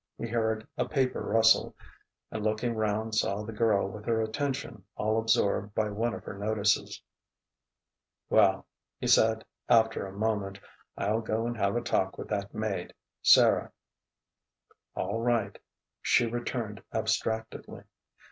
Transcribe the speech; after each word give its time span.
He 0.17 0.25
heard 0.25 0.67
a 0.79 0.89
paper 0.89 1.21
rustle, 1.21 1.75
and 2.31 2.43
looking 2.43 2.73
round 2.73 3.13
saw 3.13 3.43
the 3.43 3.53
girl 3.53 3.87
with 3.87 4.05
her 4.05 4.19
attention 4.19 4.83
all 4.95 5.19
absorbed 5.19 5.75
by 5.75 5.91
one 5.91 6.15
of 6.15 6.23
her 6.23 6.35
notices. 6.39 7.03
"Well," 8.27 8.65
he 8.97 9.05
said 9.05 9.45
after 9.69 10.07
a 10.07 10.11
moment, 10.17 10.59
"I'll 10.97 11.21
go 11.21 11.45
and 11.45 11.55
have 11.57 11.75
a 11.75 11.81
talk 11.81 12.17
with 12.17 12.29
that 12.29 12.51
maid, 12.51 12.95
Sara." 13.21 13.71
"All 14.95 15.19
right," 15.19 15.59
she 16.01 16.25
returned 16.25 16.81
abstractedly. 16.91 17.83